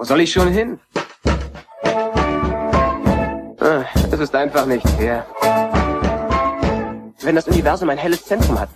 [0.00, 0.80] Wo soll ich schon hin?
[3.60, 5.26] Ah, es ist einfach nicht fair.
[7.20, 8.70] Wenn das Universum ein helles Zentrum hat,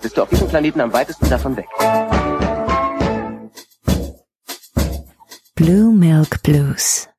[0.00, 1.66] bist du auf diesem Planeten am weitesten davon weg.
[5.54, 7.10] Blue Milk Blues.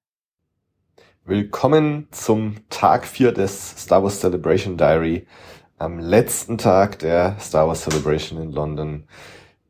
[1.26, 5.28] Willkommen zum Tag 4 des Star Wars Celebration Diary,
[5.78, 9.08] am letzten Tag der Star Wars Celebration in London.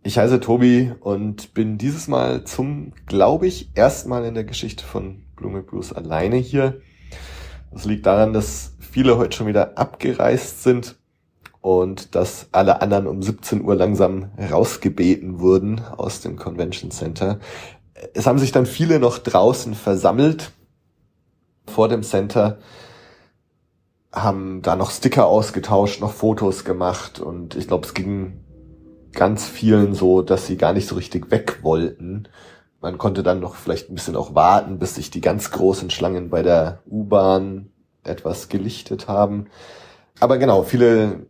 [0.01, 5.23] Ich heiße Tobi und bin dieses Mal zum, glaube ich, erstmal in der Geschichte von
[5.35, 6.79] Blue Milk Blues alleine hier.
[7.71, 10.97] Das liegt daran, dass viele heute schon wieder abgereist sind
[11.59, 17.39] und dass alle anderen um 17 Uhr langsam rausgebeten wurden aus dem Convention Center.
[18.13, 20.53] Es haben sich dann viele noch draußen versammelt
[21.67, 22.59] vor dem Center,
[24.13, 28.39] haben da noch Sticker ausgetauscht, noch Fotos gemacht und ich glaube, es ging
[29.13, 32.27] ganz vielen so, dass sie gar nicht so richtig weg wollten.
[32.81, 36.29] Man konnte dann noch vielleicht ein bisschen auch warten, bis sich die ganz großen Schlangen
[36.29, 37.69] bei der U-Bahn
[38.03, 39.47] etwas gelichtet haben.
[40.19, 41.27] Aber genau, viele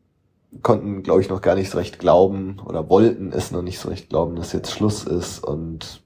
[0.61, 3.89] konnten, glaube ich, noch gar nicht so recht glauben oder wollten es noch nicht so
[3.89, 6.01] recht glauben, dass jetzt Schluss ist und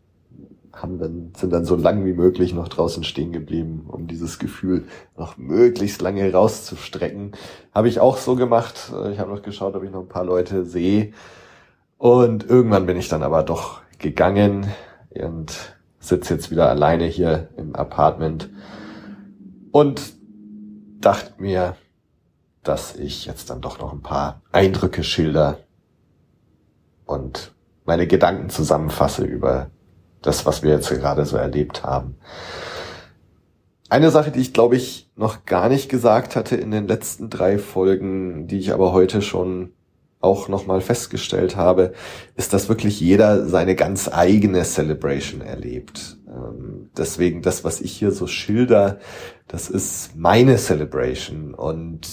[0.73, 4.85] haben dann, sind dann so lang wie möglich noch draußen stehen geblieben, um dieses Gefühl
[5.15, 7.33] noch möglichst lange rauszustrecken.
[7.73, 8.91] Habe ich auch so gemacht.
[9.11, 11.13] Ich habe noch geschaut, ob ich noch ein paar Leute sehe.
[12.03, 14.69] Und irgendwann bin ich dann aber doch gegangen
[15.11, 18.49] und sitze jetzt wieder alleine hier im Apartment
[19.71, 20.01] und
[20.99, 21.77] dachte mir,
[22.61, 25.59] dass ich jetzt dann doch noch ein paar Eindrücke schilder
[27.05, 27.53] und
[27.85, 29.71] meine Gedanken zusammenfasse über
[30.21, 32.17] das, was wir jetzt gerade so erlebt haben.
[33.87, 37.57] Eine Sache, die ich glaube ich noch gar nicht gesagt hatte in den letzten drei
[37.57, 39.71] Folgen, die ich aber heute schon
[40.23, 41.93] auch nochmal festgestellt habe,
[42.35, 46.17] ist, dass wirklich jeder seine ganz eigene Celebration erlebt.
[46.27, 48.99] Ähm, deswegen das, was ich hier so schilder,
[49.47, 52.07] das ist meine Celebration und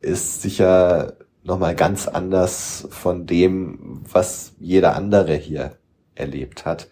[0.00, 5.72] ist sicher nochmal ganz anders von dem, was jeder andere hier
[6.14, 6.88] erlebt hat.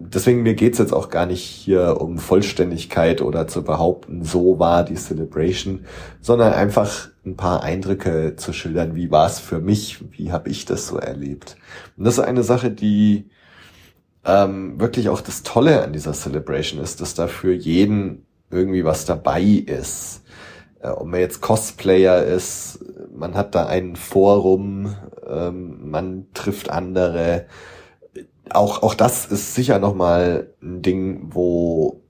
[0.00, 4.84] Deswegen mir geht's jetzt auch gar nicht hier um Vollständigkeit oder zu behaupten, so war
[4.84, 5.86] die Celebration,
[6.20, 10.64] sondern einfach ein paar Eindrücke zu schildern, wie war es für mich, wie habe ich
[10.64, 11.56] das so erlebt.
[11.96, 13.28] Und das ist eine Sache, die
[14.24, 19.04] ähm, wirklich auch das Tolle an dieser Celebration ist, dass da für jeden irgendwie was
[19.04, 20.22] dabei ist.
[20.80, 24.94] Äh, ob man jetzt Cosplayer ist, man hat da ein Forum,
[25.26, 27.46] ähm, man trifft andere.
[28.50, 32.02] Auch, auch das ist sicher nochmal ein Ding, wo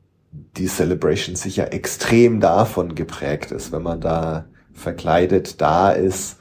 [0.57, 6.39] die Celebration sicher extrem davon geprägt ist, wenn man da verkleidet da ist,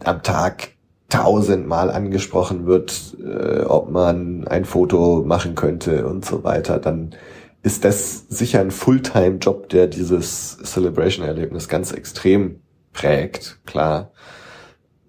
[0.00, 0.72] am Tag
[1.08, 7.14] tausendmal angesprochen wird, äh, ob man ein Foto machen könnte und so weiter, dann
[7.62, 12.60] ist das sicher ein Fulltime-Job, der dieses Celebration-Erlebnis ganz extrem
[12.92, 14.10] prägt, klar.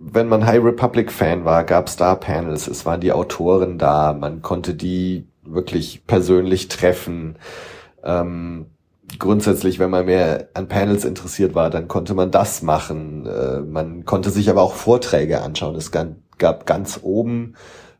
[0.05, 4.41] Wenn man High Republic-Fan war, gab es da Panels, es waren die Autoren da, man
[4.41, 7.37] konnte die wirklich persönlich treffen.
[8.03, 8.65] Ähm,
[9.17, 13.25] grundsätzlich, wenn man mehr an Panels interessiert war, dann konnte man das machen.
[13.25, 15.75] Äh, man konnte sich aber auch Vorträge anschauen.
[15.75, 17.55] Es gab ganz oben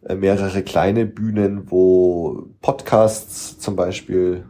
[0.05, 4.45] äh, mehrere kleine Bühnen, wo Podcasts zum Beispiel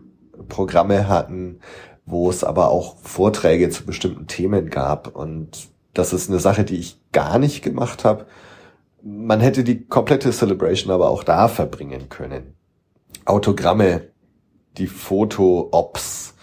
[0.49, 1.59] Programme hatten,
[2.05, 5.15] wo es aber auch Vorträge zu bestimmten Themen gab.
[5.15, 8.25] Und das ist eine Sache, die ich gar nicht gemacht habe.
[9.01, 12.55] Man hätte die komplette Celebration aber auch da verbringen können.
[13.25, 14.09] Autogramme,
[14.77, 16.35] die Foto-Ops,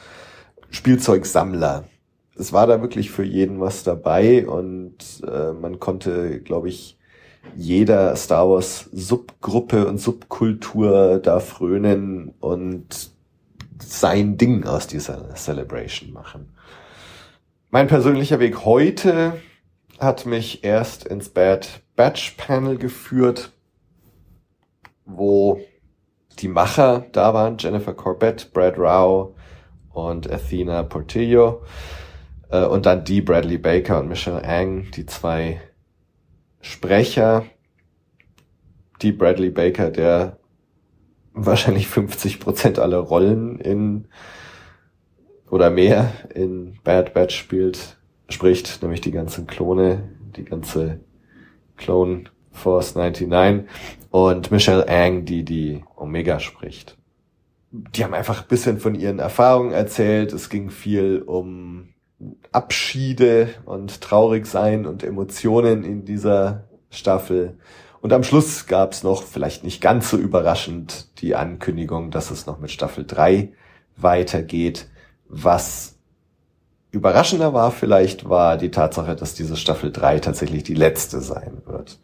[0.71, 1.85] Spielzeugsammler.
[2.37, 6.97] Es war da wirklich für jeden was dabei und äh, man konnte, glaube ich,
[7.57, 13.11] jeder Star Wars Subgruppe und Subkultur da frönen und
[13.79, 16.55] sein Ding aus dieser Celebration machen.
[17.71, 19.35] Mein persönlicher Weg heute
[20.01, 23.53] hat mich erst ins Bad Batch Panel geführt,
[25.05, 25.61] wo
[26.39, 29.35] die Macher da waren, Jennifer Corbett, Brad Rao,
[29.93, 31.63] und Athena Portillo.
[32.51, 35.61] Äh, und dann die Bradley Baker und Michelle Ang, die zwei
[36.61, 37.45] Sprecher.
[39.03, 40.39] Die Bradley Baker, der
[41.33, 44.09] wahrscheinlich 50 Prozent aller Rollen in
[45.51, 48.00] oder mehr in Bad Batch spielt,
[48.31, 51.01] spricht, nämlich die ganzen Klone, die ganze
[51.77, 53.69] Clone Force 99
[54.11, 56.97] und Michelle Ang, die die Omega spricht
[57.71, 60.33] die haben einfach ein bisschen von ihren Erfahrungen erzählt.
[60.33, 61.91] Es ging viel um
[62.53, 67.59] Abschiede und traurig sein und Emotionen in dieser Staffel.
[68.01, 72.47] Und am Schluss gab es noch, vielleicht nicht ganz so überraschend, die Ankündigung, dass es
[72.47, 73.53] noch mit Staffel 3
[73.97, 74.89] weitergeht.
[75.29, 75.99] Was
[76.91, 81.99] überraschender war vielleicht, war die Tatsache, dass diese Staffel 3 tatsächlich die letzte sein wird.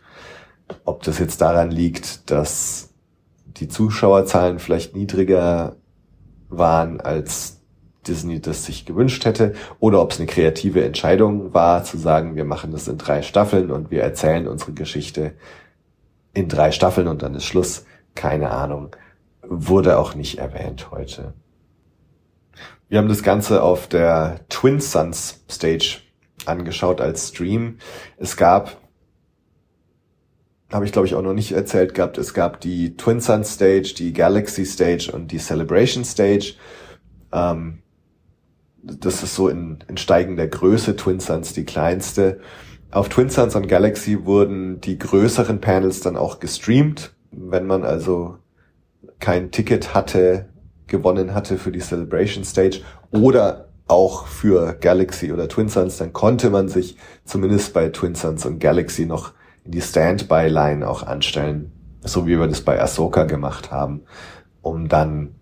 [0.84, 2.90] Ob das jetzt daran liegt, dass
[3.44, 5.76] die Zuschauerzahlen vielleicht niedriger
[6.48, 7.60] waren, als
[8.06, 12.44] Disney das sich gewünscht hätte, oder ob es eine kreative Entscheidung war, zu sagen, wir
[12.44, 15.32] machen das in drei Staffeln und wir erzählen unsere Geschichte
[16.32, 17.84] in drei Staffeln und dann ist Schluss.
[18.14, 18.94] Keine Ahnung.
[19.42, 21.34] Wurde auch nicht erwähnt heute.
[22.88, 25.98] Wir haben das Ganze auf der Twin Suns Stage
[26.44, 27.78] angeschaut als Stream.
[28.16, 28.80] Es gab,
[30.72, 33.94] habe ich glaube ich auch noch nicht erzählt gehabt, es gab die Twin Suns Stage,
[33.98, 36.54] die Galaxy Stage und die Celebration Stage.
[37.32, 37.82] Ähm,
[38.82, 42.40] das ist so in, in steigender Größe, Twin Suns die kleinste.
[42.92, 47.14] Auf Twin Suns und Galaxy wurden die größeren Panels dann auch gestreamt.
[47.32, 48.38] Wenn man also
[49.18, 50.48] kein Ticket hatte,
[50.86, 52.80] gewonnen hatte für die Celebration Stage
[53.10, 58.44] oder auch für Galaxy oder Twin Suns, dann konnte man sich zumindest bei Twin Suns
[58.44, 59.32] und Galaxy noch
[59.64, 61.72] in die Standby-Line auch anstellen,
[62.02, 64.02] so wie wir das bei Ahsoka gemacht haben,
[64.62, 65.36] um dann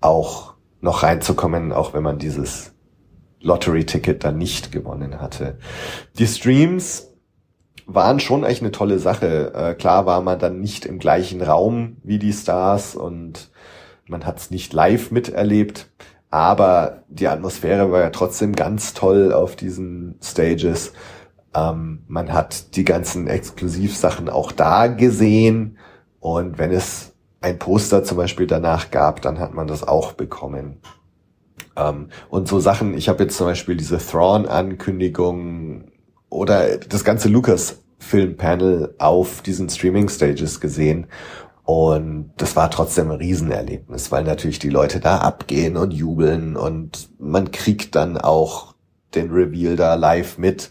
[0.00, 2.72] auch noch reinzukommen, auch wenn man dieses
[3.40, 5.58] Lottery-Ticket dann nicht gewonnen hatte.
[6.18, 7.08] Die Streams
[7.86, 9.52] waren schon eigentlich eine tolle Sache.
[9.54, 13.50] Äh, klar war man dann nicht im gleichen Raum wie die Stars und
[14.12, 15.90] man hat es nicht live miterlebt,
[16.30, 20.92] aber die Atmosphäre war ja trotzdem ganz toll auf diesen Stages.
[21.54, 25.78] Ähm, man hat die ganzen Exklusivsachen auch da gesehen
[26.20, 30.78] und wenn es ein Poster zum Beispiel danach gab, dann hat man das auch bekommen.
[31.76, 35.90] Ähm, und so Sachen, ich habe jetzt zum Beispiel diese Thrawn-Ankündigung
[36.30, 41.08] oder das ganze Lucas-Film-Panel auf diesen Streaming-Stages gesehen
[41.64, 47.08] und das war trotzdem ein Riesenerlebnis, weil natürlich die Leute da abgehen und jubeln und
[47.20, 48.74] man kriegt dann auch
[49.14, 50.70] den Reveal da live mit.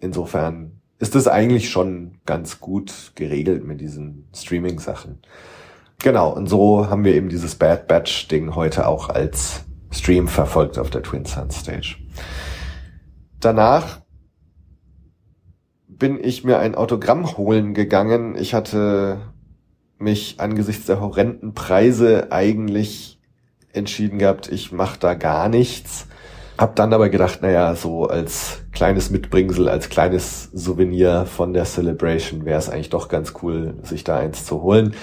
[0.00, 5.18] Insofern ist das eigentlich schon ganz gut geregelt mit diesen Streaming-Sachen.
[6.00, 10.90] Genau, und so haben wir eben dieses Bad Batch-Ding heute auch als Stream verfolgt auf
[10.90, 11.96] der Twin Sun Stage.
[13.40, 14.00] Danach
[15.88, 18.36] bin ich mir ein Autogramm holen gegangen.
[18.36, 19.31] Ich hatte
[20.02, 23.18] mich angesichts der horrenden Preise eigentlich
[23.72, 26.06] entschieden gehabt, ich mache da gar nichts.
[26.58, 32.44] Hab dann aber gedacht, naja, so als kleines Mitbringsel, als kleines Souvenir von der Celebration
[32.44, 34.94] wäre es eigentlich doch ganz cool, sich da eins zu holen.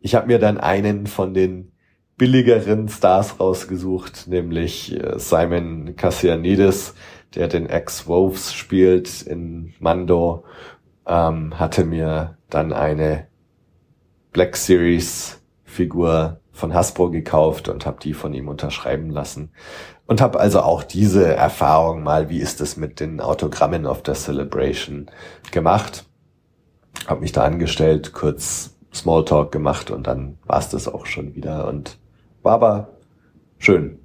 [0.00, 1.72] Ich habe mir dann einen von den
[2.16, 6.94] billigeren Stars rausgesucht, nämlich äh, Simon Cassianides,
[7.34, 10.44] der den Ex-Wolves spielt in Mando,
[11.06, 13.26] ähm, hatte mir dann eine
[14.36, 19.50] Black Series Figur von Hasbro gekauft und habe die von ihm unterschreiben lassen.
[20.04, 24.12] Und habe also auch diese Erfahrung mal, wie ist es mit den Autogrammen auf der
[24.12, 25.06] Celebration
[25.52, 26.04] gemacht.
[27.06, 31.66] Habe mich da angestellt, kurz Smalltalk gemacht und dann war es das auch schon wieder
[31.66, 31.96] und
[32.42, 32.90] war aber
[33.56, 33.98] schön.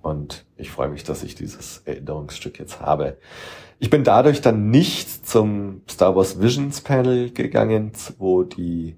[0.00, 3.18] Und ich freue mich, dass ich dieses Erinnerungsstück jetzt habe.
[3.80, 8.96] Ich bin dadurch dann nicht zum Star Wars Visions Panel gegangen, wo die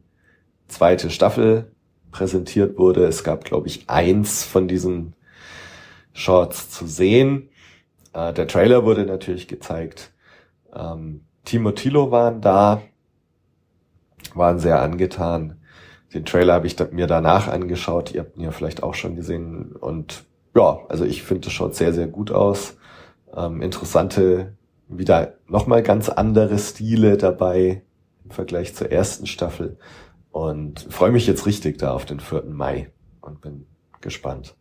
[0.68, 1.72] zweite Staffel
[2.10, 3.04] präsentiert wurde.
[3.04, 5.14] Es gab, glaube ich, eins von diesen
[6.12, 7.50] Shorts zu sehen.
[8.12, 10.12] Äh, der Trailer wurde natürlich gezeigt.
[10.74, 12.82] Ähm, Timo Tilo waren da,
[14.34, 15.60] waren sehr angetan.
[16.14, 18.12] Den Trailer habe ich mir danach angeschaut.
[18.12, 19.72] Ihr habt ihn ja vielleicht auch schon gesehen.
[19.72, 20.24] Und
[20.54, 22.78] ja, also ich finde, es schaut sehr, sehr gut aus.
[23.36, 24.54] Ähm, interessante,
[24.88, 27.82] wieder nochmal ganz andere Stile dabei
[28.24, 29.76] im Vergleich zur ersten Staffel.
[30.36, 32.42] Und freue mich jetzt richtig da auf den 4.
[32.50, 32.90] Mai
[33.22, 33.64] und bin
[34.02, 34.54] gespannt.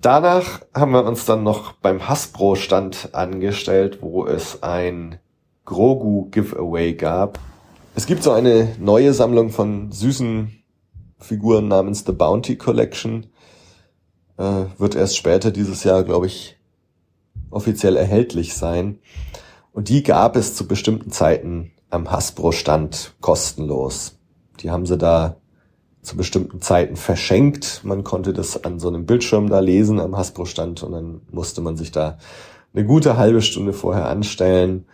[0.00, 5.18] Danach haben wir uns dann noch beim Hasbro-Stand angestellt, wo es ein
[5.66, 7.38] Grogu-Giveaway gab.
[7.94, 10.64] Es gibt so eine neue Sammlung von süßen
[11.18, 13.26] Figuren namens The Bounty Collection.
[14.38, 16.56] Äh, wird erst später dieses Jahr, glaube ich,
[17.50, 19.00] offiziell erhältlich sein.
[19.72, 24.18] Und die gab es zu bestimmten Zeiten am Hasbro-Stand kostenlos.
[24.60, 25.36] Die haben sie da
[26.02, 27.80] zu bestimmten Zeiten verschenkt.
[27.84, 31.76] Man konnte das an so einem Bildschirm da lesen am Hasbro-Stand und dann musste man
[31.76, 32.18] sich da
[32.74, 34.86] eine gute halbe Stunde vorher anstellen,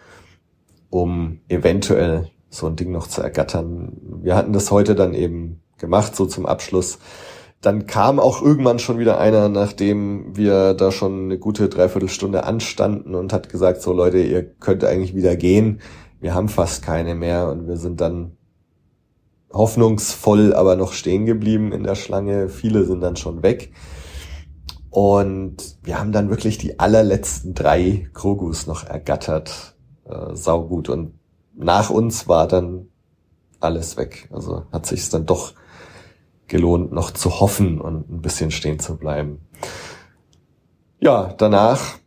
[0.91, 3.97] um eventuell so ein Ding noch zu ergattern.
[4.23, 6.99] Wir hatten das heute dann eben gemacht, so zum Abschluss.
[7.63, 13.15] Dann kam auch irgendwann schon wieder einer, nachdem wir da schon eine gute Dreiviertelstunde anstanden
[13.15, 15.81] und hat gesagt, so Leute, ihr könnt eigentlich wieder gehen
[16.21, 18.37] wir haben fast keine mehr und wir sind dann
[19.53, 22.49] hoffnungsvoll aber noch stehen geblieben in der Schlange.
[22.49, 23.73] Viele sind dann schon weg.
[24.91, 29.77] Und wir haben dann wirklich die allerletzten drei Krogus noch ergattert.
[30.05, 30.89] Äh, saugut.
[30.89, 31.15] Und
[31.55, 32.89] nach uns war dann
[33.61, 34.29] alles weg.
[34.33, 35.55] Also hat sich dann doch
[36.49, 39.41] gelohnt, noch zu hoffen und ein bisschen stehen zu bleiben.
[40.99, 41.99] Ja, danach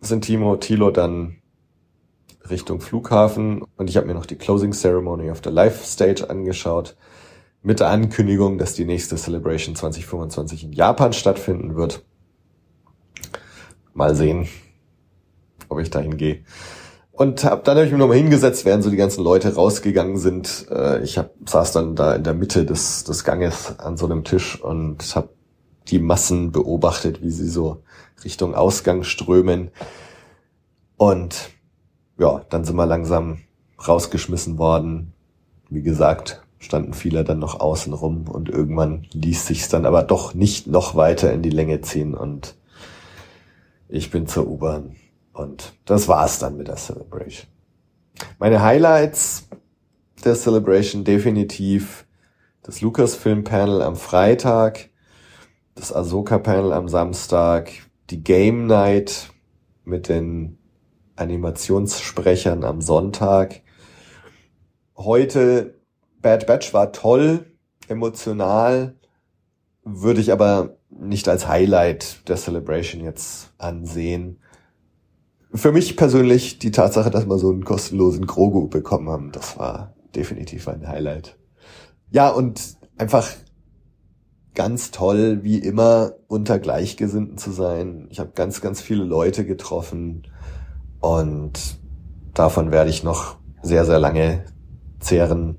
[0.00, 1.36] sind Timo Thilo dann
[2.50, 6.96] Richtung Flughafen und ich habe mir noch die Closing Ceremony of the Life Stage angeschaut
[7.62, 12.04] mit der Ankündigung, dass die nächste Celebration 2025 in Japan stattfinden wird.
[13.94, 14.48] Mal sehen,
[15.68, 16.44] ob ich dahin gehe.
[17.18, 20.66] Und hab, dann habe ich mich nochmal hingesetzt, während so die ganzen Leute rausgegangen sind.
[20.70, 24.22] Äh, ich hab, saß dann da in der Mitte des, des Ganges an so einem
[24.22, 25.30] Tisch und habe
[25.88, 27.82] die Massen beobachtet, wie sie so
[28.22, 29.72] Richtung Ausgang strömen.
[30.96, 31.50] Und
[32.18, 33.38] ja, dann sind wir langsam
[33.86, 35.12] rausgeschmissen worden.
[35.70, 40.34] Wie gesagt, standen viele dann noch außen rum und irgendwann ließ sich's dann aber doch
[40.34, 42.56] nicht noch weiter in die Länge ziehen und
[43.88, 44.96] ich bin zur U-Bahn
[45.32, 47.48] und das war's dann mit der Celebration.
[48.38, 49.48] Meine Highlights
[50.24, 52.06] der Celebration definitiv
[52.62, 54.90] das Lucasfilm Panel am Freitag,
[55.74, 57.70] das Ahsoka Panel am Samstag,
[58.10, 59.30] die Game Night
[59.84, 60.57] mit den
[61.18, 63.62] Animationssprechern am Sonntag.
[64.96, 65.78] Heute
[66.20, 67.46] Bad Batch war toll,
[67.88, 68.96] emotional,
[69.84, 74.40] würde ich aber nicht als Highlight der Celebration jetzt ansehen.
[75.54, 79.94] Für mich persönlich die Tatsache, dass wir so einen kostenlosen Grogu bekommen haben, das war
[80.14, 81.38] definitiv ein Highlight.
[82.10, 83.28] Ja, und einfach
[84.54, 88.08] ganz toll, wie immer unter Gleichgesinnten zu sein.
[88.10, 90.26] Ich habe ganz, ganz viele Leute getroffen
[91.00, 91.78] und
[92.34, 94.44] davon werde ich noch sehr, sehr lange
[95.00, 95.58] zehren.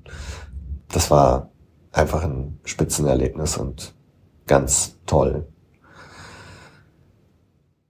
[0.87, 1.51] Das war
[1.91, 3.93] einfach ein Spitzenerlebnis und
[4.47, 5.47] ganz toll.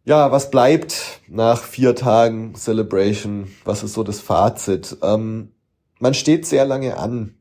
[0.05, 3.47] Ja, was bleibt nach vier Tagen Celebration?
[3.63, 4.97] Was ist so das Fazit?
[5.03, 5.51] Ähm,
[5.99, 7.35] man steht sehr lange an.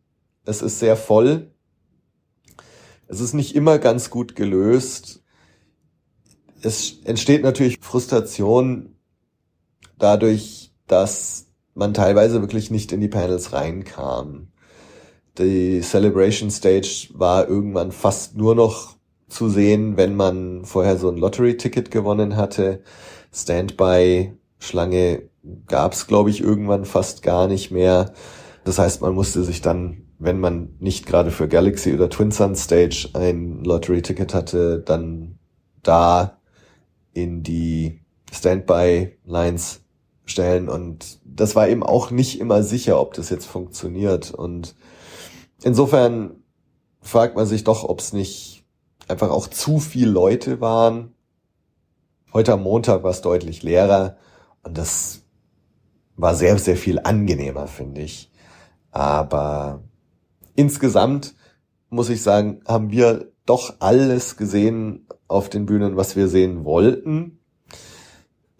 [0.45, 1.51] Es ist sehr voll.
[3.07, 5.23] Es ist nicht immer ganz gut gelöst.
[6.61, 8.98] Es entsteht natürlich Frustration
[9.99, 14.49] dadurch, dass man teilweise wirklich nicht in die Panels reinkam.
[15.39, 18.97] Die Celebration Stage war irgendwann fast nur noch
[19.29, 22.83] zu sehen, wenn man vorher so ein Lottery-Ticket gewonnen hatte.
[23.33, 25.29] Standby-Schlange
[25.67, 28.13] gab's, glaube ich, irgendwann fast gar nicht mehr.
[28.65, 32.57] Das heißt, man musste sich dann wenn man nicht gerade für Galaxy oder Twin Sun
[32.57, 35.39] Stage ein Lottery-Ticket hatte, dann
[35.83, 36.39] da
[37.13, 38.01] in die
[38.33, 39.85] Standby-Lines
[40.29, 40.69] stellen.
[40.69, 44.31] Und das war eben auch nicht immer sicher, ob das jetzt funktioniert.
[44.31, 44.75] Und
[45.63, 46.43] insofern
[47.01, 48.65] fragt man sich doch, ob es nicht
[49.09, 51.15] einfach auch zu viel Leute waren.
[52.33, 54.17] Heute am Montag war es deutlich leerer
[54.63, 55.23] und das
[56.17, 58.31] war sehr, sehr viel angenehmer, finde ich.
[58.91, 59.83] Aber
[60.55, 61.35] insgesamt
[61.91, 67.38] muss ich sagen, haben wir doch alles gesehen auf den Bühnen, was wir sehen wollten.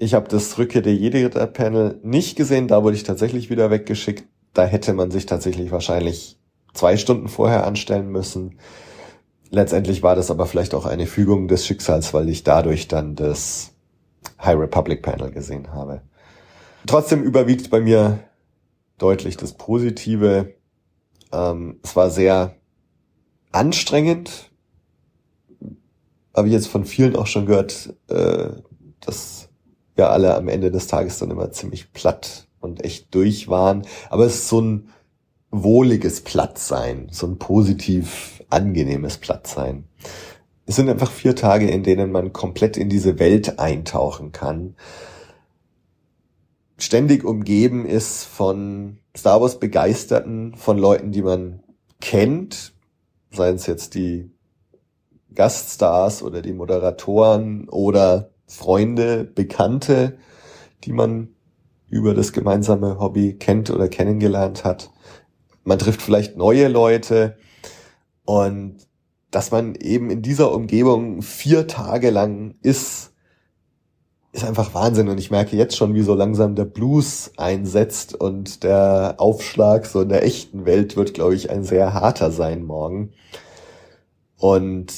[0.01, 4.29] Ich habe das Rückkehr der Jedi-Panel nicht gesehen, da wurde ich tatsächlich wieder weggeschickt.
[4.55, 6.39] Da hätte man sich tatsächlich wahrscheinlich
[6.73, 8.61] zwei Stunden vorher anstellen müssen.
[9.51, 13.73] Letztendlich war das aber vielleicht auch eine Fügung des Schicksals, weil ich dadurch dann das
[14.41, 16.03] High Republic Panel gesehen habe.
[16.87, 18.21] Trotzdem überwiegt bei mir
[18.99, 20.55] deutlich das Positive.
[21.33, 22.55] Ähm, es war sehr
[23.51, 24.53] anstrengend.
[26.37, 28.51] Habe ich jetzt von vielen auch schon gehört, äh,
[29.01, 29.48] dass
[29.99, 33.83] wir alle am Ende des Tages dann immer ziemlich platt und echt durch waren.
[34.09, 34.89] Aber es ist so ein
[35.51, 39.89] wohliges Plattsein, so ein positiv angenehmes Plattsein.
[40.67, 44.77] Es sind einfach vier Tage, in denen man komplett in diese Welt eintauchen kann.
[46.77, 51.63] Ständig umgeben ist von Star Wars Begeisterten, von Leuten, die man
[52.01, 52.75] kennt,
[53.31, 54.31] seien es jetzt die
[55.35, 60.19] Gaststars oder die Moderatoren oder Freunde, Bekannte,
[60.85, 61.29] die man
[61.89, 64.91] über das gemeinsame Hobby kennt oder kennengelernt hat.
[65.65, 67.39] Man trifft vielleicht neue Leute
[68.25, 68.77] und
[69.31, 73.13] dass man eben in dieser Umgebung vier Tage lang ist,
[74.33, 78.63] ist einfach Wahnsinn und ich merke jetzt schon, wie so langsam der Blues einsetzt und
[78.63, 83.13] der Aufschlag so in der echten Welt wird, glaube ich, ein sehr harter sein morgen.
[84.37, 84.93] Und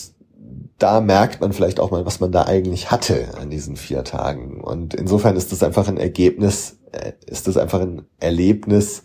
[0.81, 4.61] da merkt man vielleicht auch mal, was man da eigentlich hatte an diesen vier Tagen.
[4.63, 9.03] Und insofern ist das einfach ein Ergebnis, äh, ist das einfach ein Erlebnis,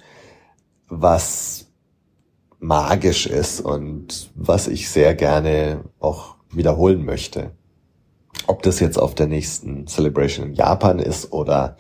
[0.88, 1.68] was
[2.60, 7.52] magisch ist und was ich sehr gerne auch wiederholen möchte.
[8.48, 11.76] Ob das jetzt auf der nächsten Celebration in Japan ist oder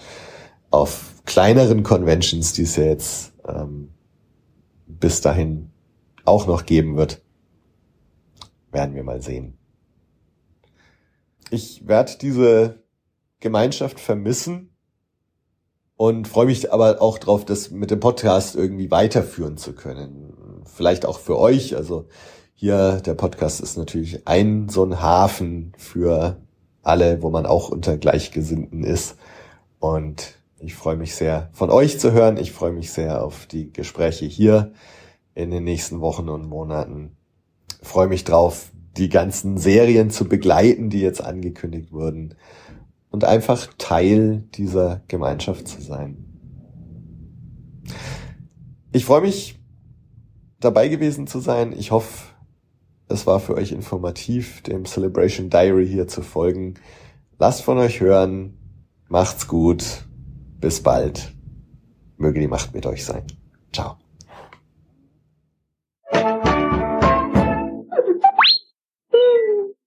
[0.71, 3.93] auf kleineren Conventions, die es ja jetzt ähm,
[4.87, 5.71] bis dahin
[6.25, 7.21] auch noch geben wird,
[8.71, 9.57] werden wir mal sehen.
[11.55, 12.83] Ich werde diese
[13.39, 14.75] Gemeinschaft vermissen
[15.95, 20.63] und freue mich aber auch drauf, das mit dem Podcast irgendwie weiterführen zu können.
[20.65, 21.77] Vielleicht auch für euch.
[21.77, 22.09] Also
[22.55, 26.41] hier der Podcast ist natürlich ein so ein Hafen für
[26.81, 29.15] alle, wo man auch unter Gleichgesinnten ist.
[29.79, 32.35] Und ich freue mich sehr, von euch zu hören.
[32.35, 34.73] Ich freue mich sehr auf die Gespräche hier
[35.35, 37.15] in den nächsten Wochen und Monaten.
[37.81, 42.35] Ich freue mich drauf, die ganzen Serien zu begleiten, die jetzt angekündigt wurden
[43.09, 46.25] und einfach Teil dieser Gemeinschaft zu sein.
[48.91, 49.59] Ich freue mich,
[50.59, 51.73] dabei gewesen zu sein.
[51.77, 52.23] Ich hoffe,
[53.07, 56.75] es war für euch informativ, dem Celebration Diary hier zu folgen.
[57.37, 58.57] Lasst von euch hören.
[59.07, 60.05] Macht's gut.
[60.59, 61.33] Bis bald.
[62.17, 63.23] Möge die Macht mit euch sein.
[63.71, 64.04] Ciao.